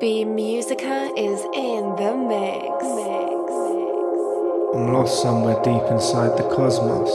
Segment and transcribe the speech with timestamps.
[0.00, 2.84] B Musica is in the mix.
[4.72, 7.10] I'm lost somewhere deep inside the cosmos,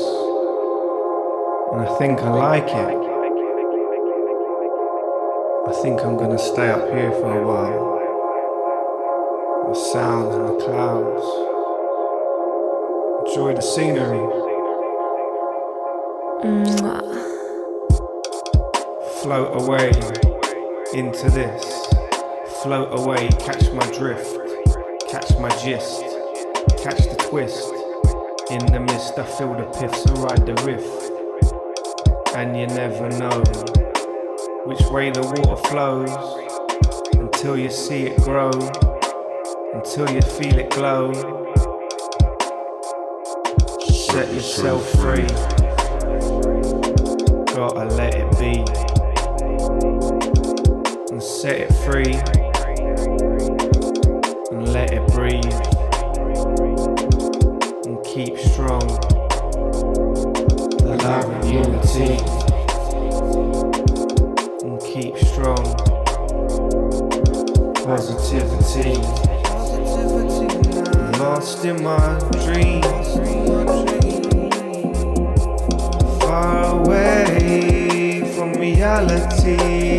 [1.72, 2.98] and I think I like it.
[5.70, 8.00] I think I'm gonna stay up here for a while.
[9.70, 11.26] The sounds and the clouds.
[13.30, 14.28] Enjoy the scenery.
[16.44, 17.02] Mwah.
[19.22, 19.92] Float away
[20.94, 21.83] into this.
[22.64, 24.40] Float away, catch my drift,
[25.12, 26.02] catch my gist,
[26.82, 27.70] catch the twist.
[28.52, 30.88] In the mist, I feel the piffs and ride the riff.
[32.34, 33.44] And you never know
[34.64, 36.10] which way the water flows
[37.16, 38.52] until you see it grow,
[39.74, 41.12] until you feel it glow.
[43.82, 45.28] Set yourself free,
[47.54, 48.64] gotta let it be
[51.12, 52.43] and set it free
[54.64, 55.44] and let it breathe
[57.86, 58.88] and keep strong.
[60.80, 62.18] The love and unity
[64.64, 65.64] and keep strong.
[67.84, 68.94] Positivity.
[71.20, 73.08] Lost in my dreams.
[76.22, 79.94] Far away from reality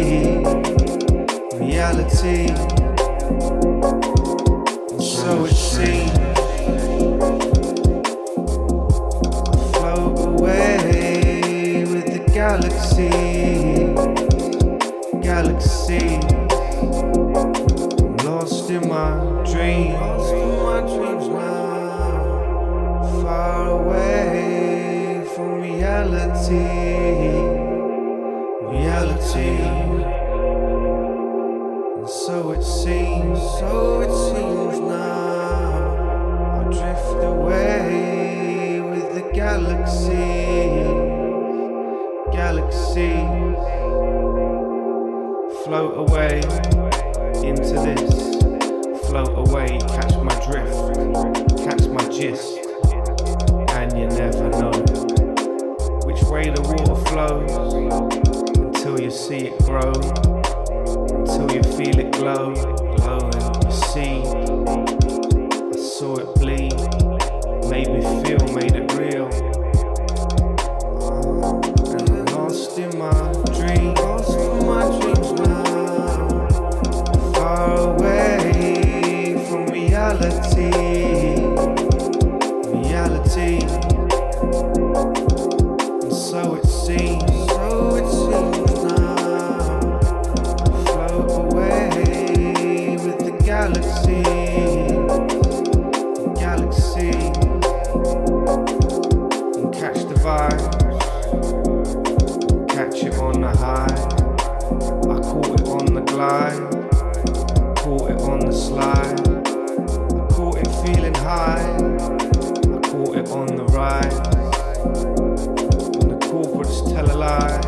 [1.58, 2.83] reality.
[9.72, 13.10] Float away with the galaxy.
[15.20, 16.20] Galaxy.
[18.04, 19.18] I'm lost in my
[19.50, 19.98] dreams.
[21.32, 22.22] Now,
[23.22, 26.68] far away from reality.
[28.70, 29.83] Reality.
[42.94, 43.54] Galaxy.
[45.64, 46.38] Float away
[47.42, 48.36] into this,
[49.08, 50.76] float away, catch my drift,
[51.64, 52.58] catch my gist,
[53.70, 54.72] and you never know
[56.04, 57.74] which way the water flows
[58.58, 59.92] until you see it grow
[61.18, 62.54] until you feel it glow,
[62.96, 63.64] glowing.
[63.64, 64.22] You see,
[65.62, 66.78] I saw it bleed,
[67.70, 69.53] made me feel, made it real.
[106.24, 109.20] On caught it on the slide.
[109.28, 114.18] I caught it feeling high, I caught it on the rise.
[116.00, 117.60] And the corporates tell a lie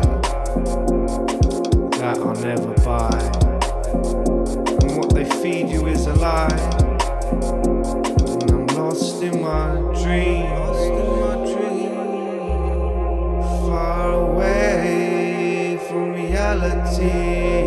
[1.99, 3.19] that I'll never buy.
[4.81, 6.47] And what they feed you is a lie.
[8.41, 10.45] And I'm lost in my dream.
[10.49, 11.91] Lost in my dream.
[13.67, 16.13] Far away from.
[16.13, 17.66] Reality.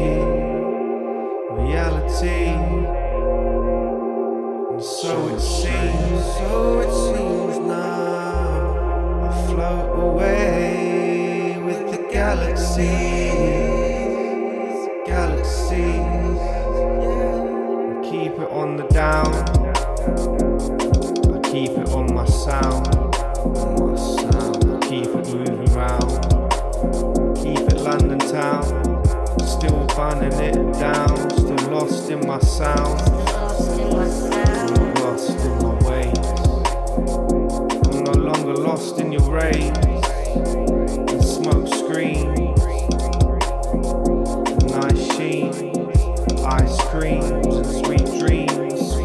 [12.41, 12.89] Galaxies,
[15.06, 16.41] galaxies.
[17.84, 19.34] And keep it on the down.
[21.34, 22.89] I keep it on my sound,
[23.37, 24.65] on my sound.
[24.73, 26.11] I keep it moving round.
[27.37, 28.65] Keep it London town.
[29.45, 31.31] Still burning it down.
[31.31, 33.01] Still lost in my sound.
[33.03, 36.19] I'm lost in my ways.
[37.87, 40.00] I'm no longer lost in your rays
[40.34, 42.38] and smoke screens,
[44.71, 45.50] nice sheen,
[46.47, 48.97] ice creams and sweet dreams.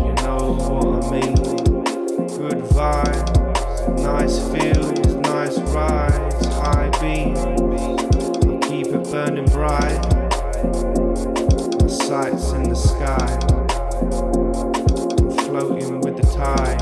[0.00, 1.34] You know what I mean?
[2.38, 3.30] Good vibes,
[4.02, 7.40] nice feels, nice rides, high beams.
[7.40, 10.00] I keep it burning bright.
[11.80, 13.38] My sights in the sky.
[15.18, 16.80] I'm floating with the tide,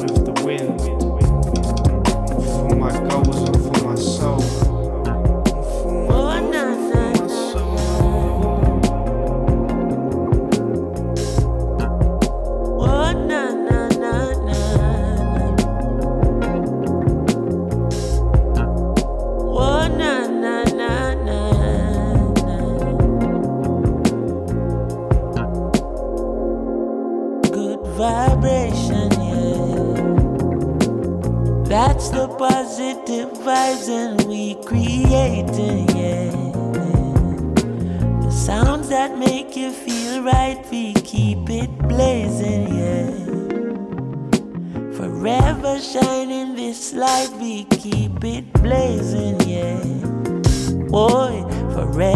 [0.00, 1.00] with the wind.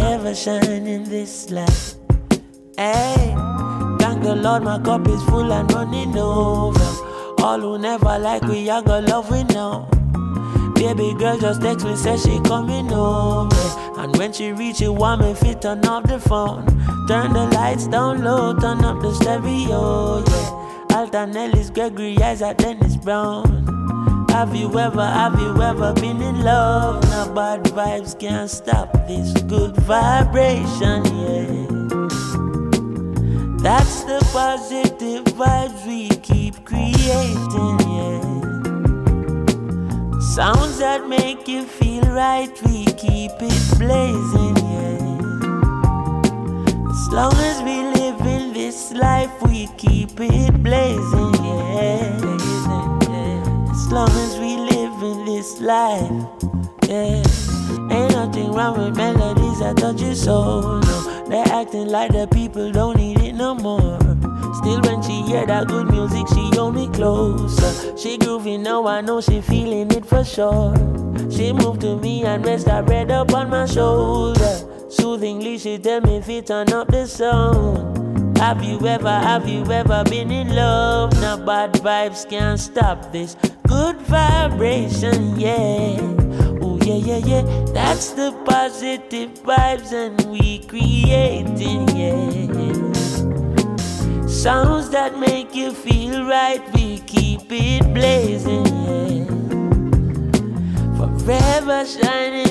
[0.04, 1.96] Forever in this light.
[2.76, 3.34] Hey,
[3.98, 6.80] thank the Lord, my cup is full and running over.
[7.38, 9.88] All who never like we, got love we know.
[10.74, 13.56] Baby girl just text me, say she coming over.
[13.98, 16.66] And when she reach it, want me fit turn off the phone.
[17.08, 20.96] Turn the lights down low, turn up the stereo, yeah.
[20.96, 23.73] Alton Ellis, Gregory Isaac, Dennis Brown.
[24.34, 27.04] Have you ever, have you ever been in love?
[27.04, 31.66] Now bad vibes can't stop this good vibration, yeah.
[33.62, 38.20] That's the positive vibes we keep creating, yeah.
[40.34, 44.98] Sounds that make you feel right, we keep it blazing, yeah.
[46.90, 52.20] As long as we live in this life, we keep it blazing, yeah.
[53.70, 54.23] As long as
[55.44, 56.10] this life,
[56.88, 57.22] yeah.
[57.90, 61.26] Ain't nothing wrong with melodies that touch your soul, no.
[61.28, 63.98] They're acting like the people don't need it no more.
[64.54, 67.94] Still, when she hear that good music, she hold me closer.
[67.96, 70.74] She groovy now, I know she feeling it for sure.
[71.30, 74.56] She moved to me and rest her head up on my shoulder.
[74.88, 78.03] Soothingly, she tell me if it turn up the sound.
[78.44, 81.18] Have you ever, have you ever been in love?
[81.18, 83.36] Now bad vibes can't stop this
[83.66, 85.96] good vibration, yeah
[86.60, 87.42] Oh, yeah, yeah, yeah.
[87.72, 92.92] That's the positive vibes and we creating, yeah.
[94.26, 99.24] Sounds that make you feel right, we keep it blazing, yeah.
[100.98, 102.43] Forever shining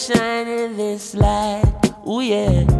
[0.00, 1.64] Forever shining this light,
[2.06, 2.79] oh yeah.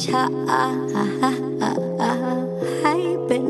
[0.00, 0.28] Ich high
[3.28, 3.44] bin.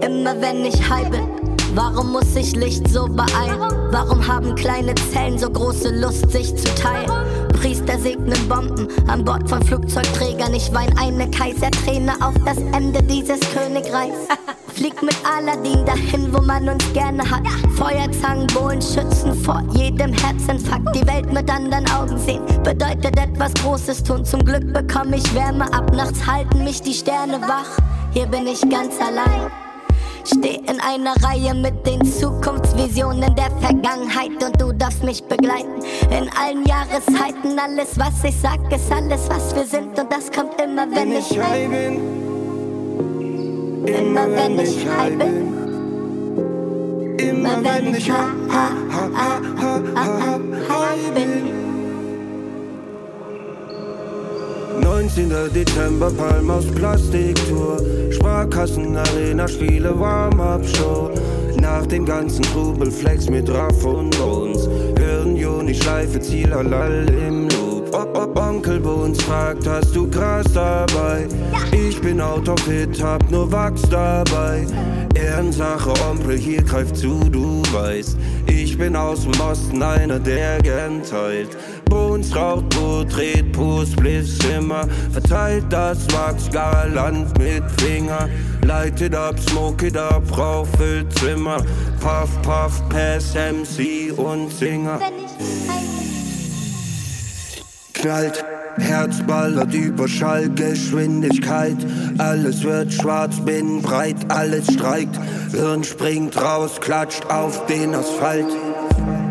[0.00, 1.26] Immer wenn ich high bin.
[1.74, 3.60] Warum muss sich Licht so beeilen?
[3.90, 7.10] Warum haben kleine Zellen so große Lust, sich zu teilen?
[7.52, 10.54] Priester segnen Bomben an Bord von Flugzeugträgern.
[10.54, 14.18] Ich wein eine Kaiserträne auf das Ende dieses Königreichs.
[14.80, 17.42] Flieg mit Aladdin dahin, wo man uns gerne hat.
[17.76, 20.96] Feuerzangen, Bohlen schützen vor jedem Herzinfarkt.
[20.96, 24.24] Die Welt mit anderen Augen sehen bedeutet etwas Großes tun.
[24.24, 25.94] Zum Glück bekomme ich Wärme ab.
[25.94, 27.76] Nachts halten mich die Sterne wach.
[28.14, 29.50] Hier bin ich ganz allein.
[30.24, 35.82] Steh in einer Reihe mit den Zukunftsvisionen der Vergangenheit und du darfst mich begleiten.
[36.10, 40.58] In allen Jahreszeiten, alles was ich sag, ist alles was wir sind und das kommt
[40.58, 42.19] immer, wenn, wenn ich, ich bin.
[43.86, 45.46] Immer wenn ich high bin.
[47.18, 48.34] Immer wenn ich high
[51.14, 51.60] bin.
[54.82, 55.30] 19.
[55.54, 57.78] Dezember, Palm aus Plastiktour.
[58.10, 61.10] Sparkassen, Arena, Spiele, Warm-Up-Show.
[61.60, 64.68] Nach dem ganzen Trubel, Flex mit Raff und Bones.
[64.98, 67.49] Hören Juni, Schleife, Ziel, halal im.
[68.22, 71.26] Ob, Onkel Bones fragt, hast du krass dabei?
[71.72, 74.66] Ich bin autofit, hab nur Wachs dabei.
[75.14, 78.18] Ehrensache, Ombre, hier greift zu, du weißt.
[78.46, 81.56] Ich bin aus dem Osten, einer, der gern teilt.
[81.88, 84.86] Bones raucht, Brot, dreht, Pus, Bliss, immer.
[85.12, 88.28] Verteilt das Wachs galant mit Finger.
[88.66, 90.22] Light it up, smoke it up,
[90.76, 91.64] füllt Zimmer.
[92.00, 95.00] Puff, Puff, Pass, MC und Singer.
[98.00, 98.42] Knallt.
[98.78, 101.76] Herz ballert über Schallgeschwindigkeit.
[102.16, 105.18] Alles wird schwarz, bin breit, alles streikt.
[105.50, 108.46] Hirn springt raus, klatscht auf den Asphalt.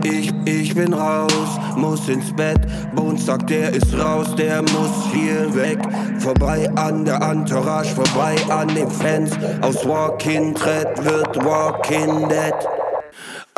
[0.03, 2.59] Ich, ich bin raus, muss ins Bett.
[2.93, 5.79] Bones sagt, der ist raus, der muss hier weg.
[6.19, 9.31] Vorbei an der Entourage, vorbei an den Fans.
[9.61, 12.78] Aus Walking Tread wird Walking Dead.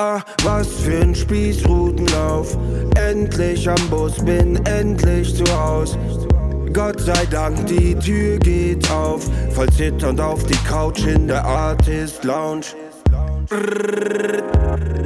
[0.04, 2.58] Ah, was für ein Spießrutenlauf.
[2.96, 5.96] Endlich am Bus, bin endlich zu Haus.
[6.74, 9.30] Gott sei Dank, die Tür geht auf.
[9.52, 12.66] Voll zitternd auf die Couch in der Artist Lounge.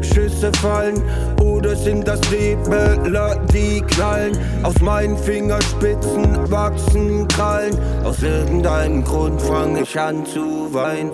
[0.01, 1.03] Schüsse fallen
[1.41, 2.97] oder sind das Nebel,
[3.53, 4.37] die knallen?
[4.63, 7.77] Aus meinen Fingerspitzen wachsen Krallen.
[8.05, 11.11] Aus irgendeinem Grund fange ich an zu weinen.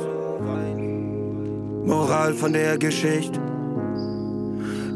[1.84, 3.51] Moral von der Geschichte.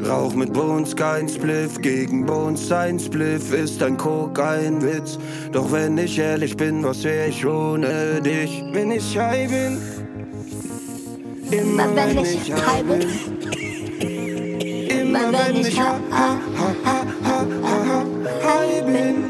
[0.04, 5.18] Rauch mit Bones, kein Spliff, gegen Bones sein Spliff ist ein Witz.
[5.52, 9.78] Doch wenn ich ehrlich bin, was wär ich ohne dich, wenn ich high bin?
[11.50, 13.00] Immer wenn ich high bin.
[14.88, 16.04] Immer wenn ich high
[18.84, 19.24] bin.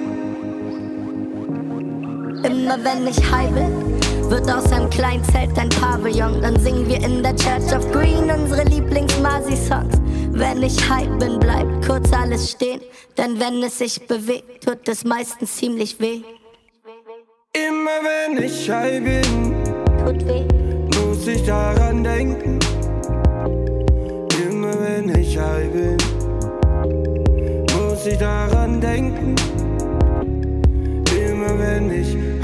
[2.42, 6.42] Immer wenn ich high bin, wird aus einem kleinen Zelt ein Pavillon.
[6.42, 10.05] Dann singen wir in der Church of Green unsere Lieblings-Masi-Songs.
[10.38, 12.82] Wenn ich high bin, bleibt kurz alles stehen.
[13.16, 16.20] Denn wenn es sich bewegt, tut es meistens ziemlich weh.
[17.54, 19.54] Immer wenn ich high bin,
[20.04, 20.44] tut weh.
[21.00, 22.58] muss ich daran denken.
[24.46, 25.96] Immer wenn ich high bin,
[27.74, 29.34] muss ich daran denken.
[31.16, 32.35] Immer wenn ich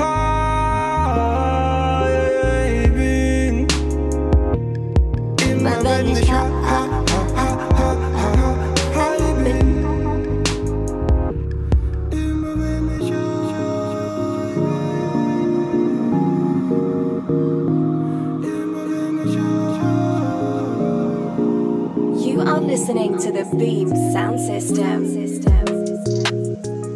[22.92, 25.04] listening to the Beam Sound System.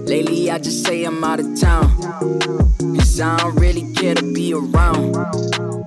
[0.05, 1.88] Lately, I just say I'm out of town.
[2.97, 5.17] Cause I don't really care to be around.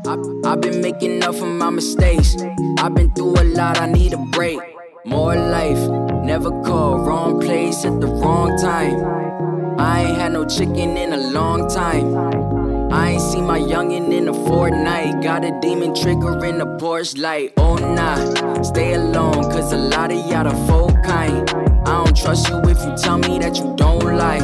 [0.08, 2.36] I, I've been making up for my mistakes.
[2.80, 4.60] I've been through a lot, I need a break.
[5.06, 5.78] More life,
[6.24, 9.80] never call, wrong place at the wrong time.
[9.80, 12.59] I ain't had no chicken in a long time.
[12.91, 15.22] I ain't seen my youngin' in a fortnight.
[15.22, 17.53] Got a demon trigger in the Porsche light.
[17.58, 21.50] Oh nah, stay alone, cause a lot of y'all the folk kind.
[21.88, 24.39] I don't trust you if you tell me that you don't lie.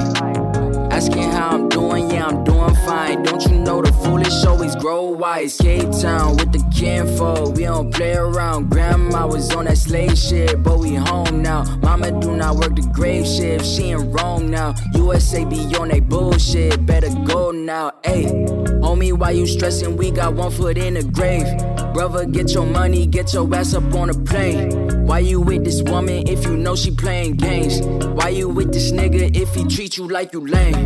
[0.95, 3.21] Asking how I'm doing, yeah, I'm doing fine.
[3.23, 5.57] Don't you know the foolish always grow wise?
[5.57, 8.69] Cape Town with the kinfolk, we don't play around.
[8.69, 11.65] Grandma was on that slave shit, but we home now.
[11.81, 14.73] Mama do not work the grave shift, she in Rome now.
[14.93, 17.91] USA be on that bullshit, better go now.
[18.03, 18.31] Ayy,
[18.79, 19.97] homie, why you stressing?
[19.97, 21.45] We got one foot in the grave.
[21.93, 25.05] Brother, get your money, get your ass up on a plane.
[25.05, 27.81] Why you with this woman if you know she playing games?
[27.81, 30.84] Why you with this nigga if he treat you like you lame?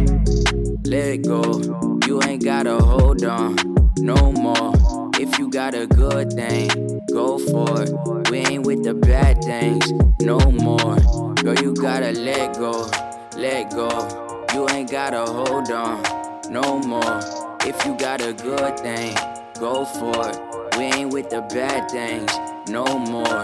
[0.85, 1.61] Let go,
[2.07, 3.55] you ain't gotta hold on
[3.97, 4.73] no more.
[5.19, 6.69] If you got a good thing,
[7.11, 8.29] go for it.
[8.31, 9.91] We ain't with the bad things
[10.21, 10.97] no more.
[11.35, 12.89] Girl, you gotta let go,
[13.37, 14.45] let go.
[14.53, 16.01] You ain't gotta hold on
[16.49, 17.19] no more.
[17.61, 19.15] If you got a good thing,
[19.59, 20.77] go for it.
[20.77, 22.31] We ain't with the bad things
[22.69, 23.43] no more.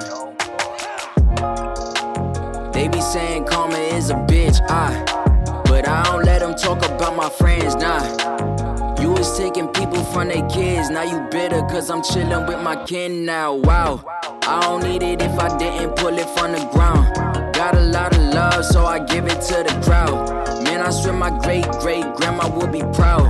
[2.71, 5.24] They be saying karma is a bitch, I.
[5.75, 7.99] But I don't let them talk about my friends, nah.
[9.01, 12.81] You was taking people from their kids, now you bitter cause I'm chillin' with my
[12.85, 13.55] kin now.
[13.55, 14.01] Wow,
[14.43, 17.13] I don't need it if I didn't pull it from the ground.
[17.53, 20.63] Got a lot of love, so I give it to the crowd.
[20.63, 23.27] Man, I swear my great great grandma would be proud.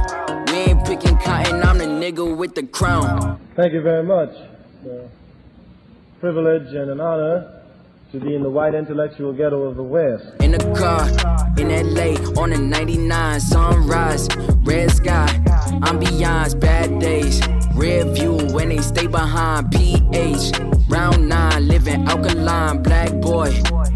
[0.51, 3.39] We ain't picking cotton, I'm the nigga with the crown.
[3.55, 4.35] Thank you very much.
[4.85, 5.09] It's
[6.19, 7.54] privilege and an honor
[8.19, 10.25] to be in the white intellectual ghetto of the West.
[10.39, 11.05] In the car,
[11.57, 14.27] in LA, on the 99, sunrise,
[14.63, 15.27] red sky,
[15.83, 17.41] ambiance, bad days,
[17.73, 20.57] red view when they stay behind, PH,
[20.87, 23.49] round nine, living alkaline, black boy.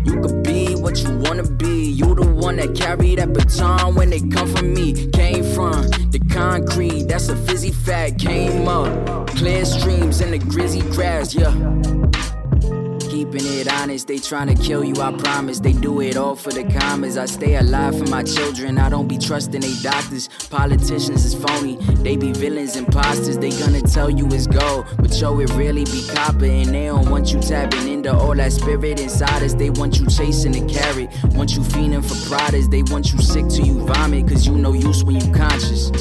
[0.04, 1.92] You could be what you wanna be.
[1.92, 5.10] You the one that carry that baton when they come from me.
[5.12, 8.20] Came from the concrete, that's a fizzy fact.
[8.20, 11.54] Came up, clear streams in the grizzy grass, yeah
[13.20, 14.08] keeping it honest.
[14.08, 15.60] They trying to kill you, I promise.
[15.60, 17.18] They do it all for the commas.
[17.18, 18.78] I stay alive for my children.
[18.78, 20.30] I don't be trusting they doctors.
[20.50, 21.76] Politicians is phony.
[22.06, 23.38] They be villains, imposters.
[23.38, 26.46] They gonna tell you it's gold, but yo, it really be copper.
[26.46, 29.54] And they don't want you tapping into all that spirit inside us.
[29.54, 31.10] They want you chasing the carrot.
[31.36, 32.70] Want you feeding for products.
[32.70, 35.92] They want you sick till you vomit, cause you no use when you conscious.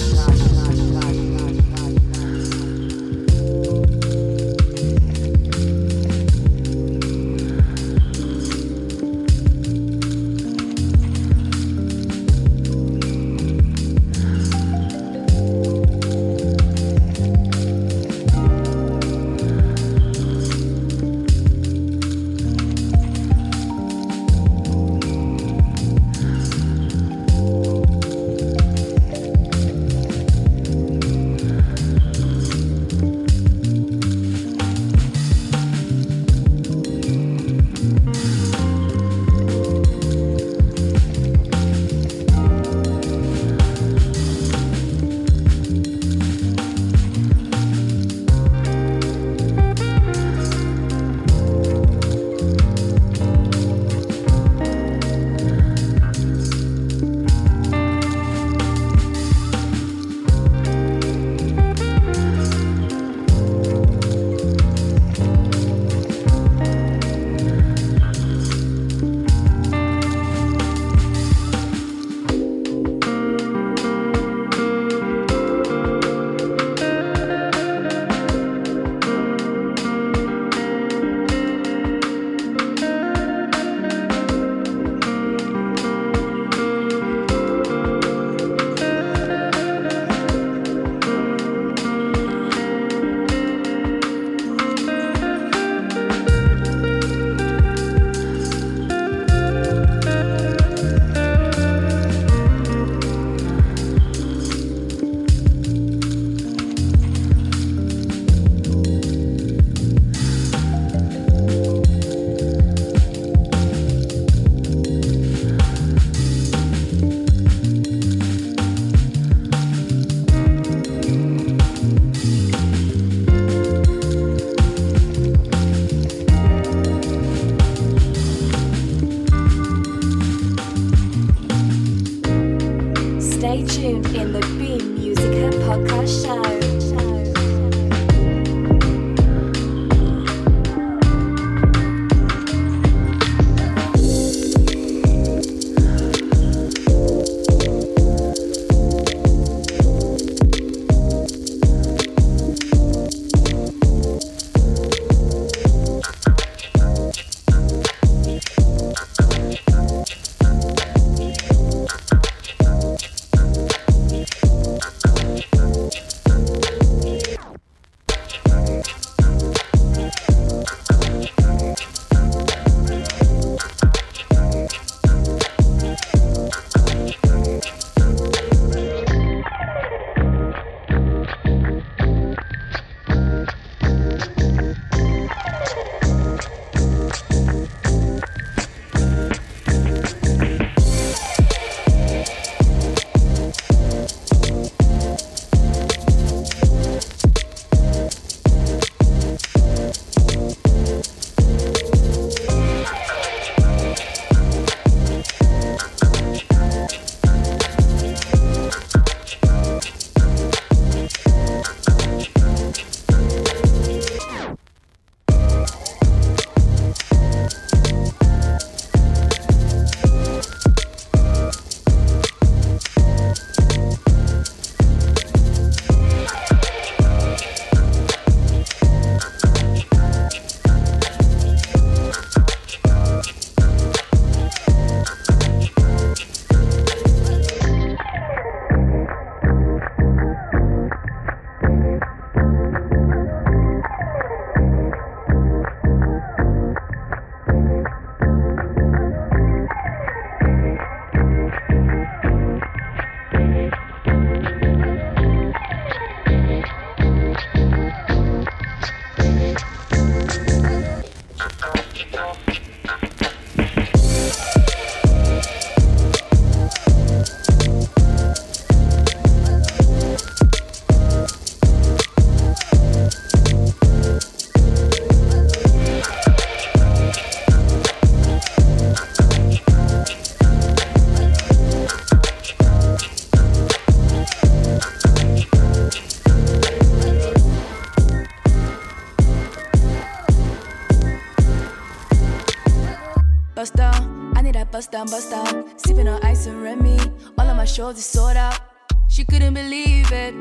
[294.78, 295.76] Bust down, bust down.
[295.76, 297.00] Sipping on ice and Remy,
[297.36, 298.60] all of my shows is sold out.
[299.08, 300.32] She couldn't believe it.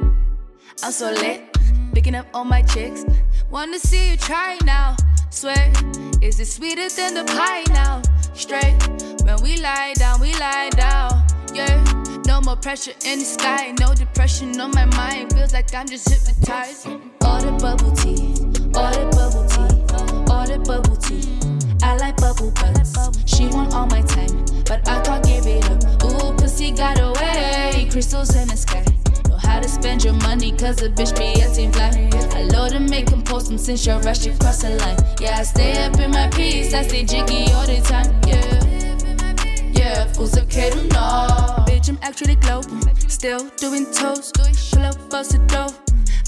[0.83, 1.41] I'm so lit,
[1.91, 3.03] picking up all my chicks.
[3.49, 4.95] Wanna see you try now.
[5.31, 5.73] Swear,
[6.21, 8.03] is it sweeter than the pie now?
[8.35, 8.77] Straight,
[9.25, 11.25] when we lie down, we lie down.
[11.51, 11.83] Yeah,
[12.27, 15.33] no more pressure in the sky, no depression on my mind.
[15.33, 16.85] Feels like I'm just hypnotized.
[17.21, 18.37] All the bubble tea,
[18.77, 21.36] all the bubble tea, all the bubble tea.
[22.17, 22.93] Bubble butts.
[23.25, 26.03] She want all my time, but I can't give it up.
[26.03, 28.83] Ooh, pussy got away, crystals in the sky
[29.29, 32.09] Know how to spend your money, cause a bitch be acting fly.
[32.37, 34.97] I love to make him post them since your rush, you cross the line.
[35.19, 38.67] Yeah, I stay up in my piece, I stay jiggy all the time, yeah.
[39.71, 41.65] Yeah, fools okay to know.
[41.67, 42.61] Bitch, I'm actually glow.
[43.07, 44.31] Still doing toes.
[44.71, 45.73] Pull up, bust a dough.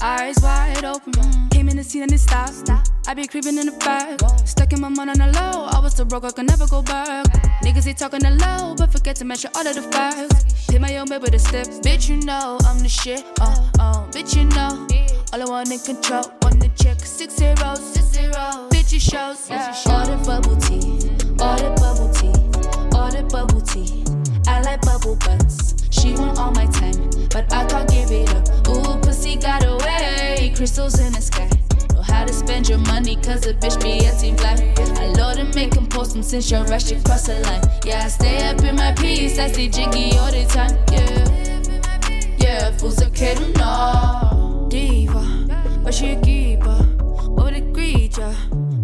[0.02, 1.12] Eyes wide open.
[1.50, 2.70] Came in the scene and it stopped.
[3.06, 4.18] I be creeping in the back.
[4.46, 5.66] Stuck in my mind on the low.
[5.66, 7.26] I was so broke, I could never go back.
[7.62, 10.68] Niggas, they talking the low, but forget to mention all of the facts.
[10.70, 11.66] Hit my own bed with a step.
[11.84, 13.24] Bitch, you know I'm the shit.
[13.40, 14.86] Oh, oh, bitch, you know.
[15.32, 16.24] All I want in control.
[16.42, 17.80] Want the check, six zeros.
[17.92, 18.70] Six zeros.
[18.70, 19.50] Bitch, it shows.
[19.50, 19.74] Yeah.
[19.86, 21.10] All the bubble tea.
[21.40, 22.96] All the bubble tea.
[22.96, 24.04] All the bubble tea.
[24.46, 25.79] I like bubble butts.
[25.90, 28.68] She want all my time, but I can't give it up.
[28.68, 30.52] Ooh, pussy got away.
[30.56, 31.48] Crystals in the sky.
[31.94, 34.56] Know how to spend your money, cause a bitch be acting fly.
[35.02, 37.62] I love to make him post them since your rush, you cross the line.
[37.84, 40.76] Yeah, I stay up in my piece, I see jiggy all the time.
[40.92, 44.66] Yeah, yeah, fools okay to know.
[44.70, 46.86] Diva, but she a keeper.
[47.00, 48.34] Over the creature,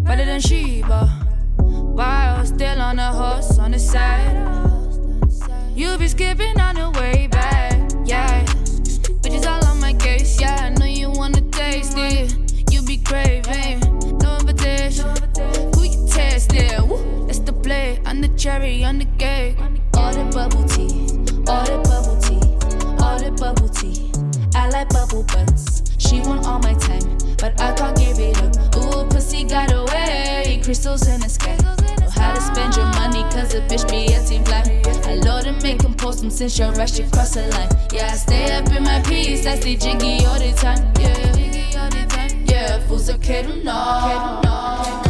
[0.03, 1.07] better than Sheba.
[1.59, 4.76] While still on a horse on the side.
[5.77, 8.43] You be skipping on the way back, yeah.
[9.21, 10.57] Bitches all on my case, yeah.
[10.63, 12.35] I know you wanna taste it.
[12.73, 13.81] You be craving,
[14.17, 15.15] no invitation.
[15.75, 16.81] Who you test it?
[16.81, 18.01] Woo, that's the play.
[18.07, 19.59] I'm the cherry on the cake.
[19.99, 21.13] All the bubble tea,
[21.47, 22.41] all the bubble tea,
[23.05, 24.11] all the bubble tea.
[24.55, 25.83] I like bubble butts.
[25.99, 28.77] She want all my time, but I can't give it up.
[28.77, 31.59] Ooh, pussy got away, crystals in the sky.
[32.17, 34.63] How to spend your money, cause a bitch be acting fly.
[35.05, 37.69] I love to make him post them since your rush, you cross the line.
[37.93, 40.93] Yeah, I stay up in my piece, I stay jiggy all the time.
[40.99, 45.06] Yeah, yeah, fools okay to know.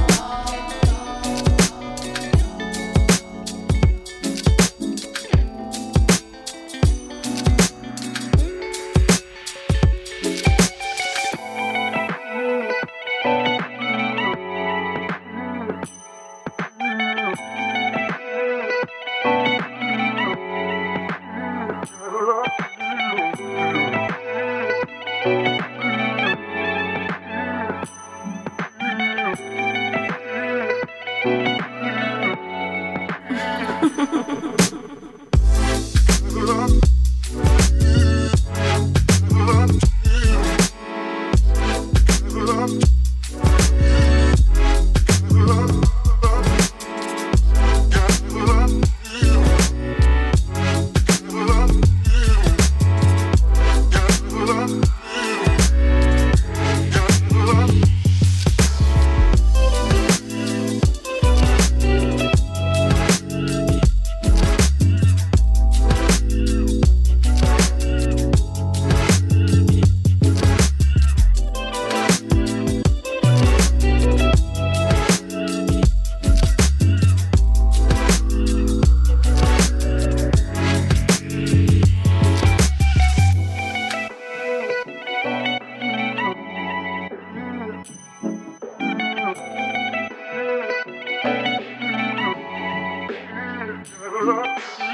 [94.27, 94.86] love.